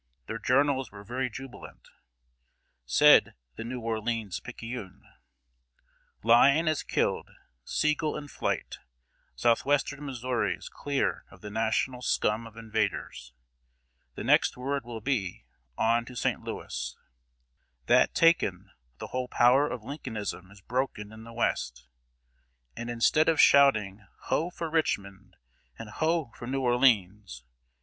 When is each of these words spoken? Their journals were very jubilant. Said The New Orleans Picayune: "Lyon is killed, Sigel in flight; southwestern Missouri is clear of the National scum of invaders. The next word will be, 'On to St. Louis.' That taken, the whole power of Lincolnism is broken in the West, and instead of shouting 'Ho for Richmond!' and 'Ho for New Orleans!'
Their 0.25 0.39
journals 0.39 0.91
were 0.91 1.03
very 1.03 1.29
jubilant. 1.29 1.89
Said 2.87 3.35
The 3.55 3.63
New 3.63 3.79
Orleans 3.81 4.39
Picayune: 4.39 5.03
"Lyon 6.23 6.67
is 6.67 6.81
killed, 6.81 7.29
Sigel 7.63 8.17
in 8.17 8.27
flight; 8.27 8.79
southwestern 9.35 10.03
Missouri 10.03 10.55
is 10.55 10.69
clear 10.69 11.25
of 11.29 11.41
the 11.41 11.51
National 11.51 12.01
scum 12.01 12.47
of 12.47 12.57
invaders. 12.57 13.31
The 14.15 14.23
next 14.23 14.57
word 14.57 14.85
will 14.85 15.01
be, 15.01 15.45
'On 15.77 16.03
to 16.05 16.15
St. 16.15 16.41
Louis.' 16.43 16.97
That 17.85 18.15
taken, 18.15 18.71
the 18.97 19.09
whole 19.09 19.27
power 19.27 19.67
of 19.69 19.83
Lincolnism 19.83 20.49
is 20.49 20.61
broken 20.61 21.11
in 21.11 21.25
the 21.25 21.31
West, 21.33 21.87
and 22.75 22.89
instead 22.89 23.29
of 23.29 23.39
shouting 23.39 24.03
'Ho 24.21 24.49
for 24.49 24.67
Richmond!' 24.67 25.35
and 25.77 25.91
'Ho 25.91 26.31
for 26.35 26.47
New 26.47 26.61
Orleans!' 26.63 27.43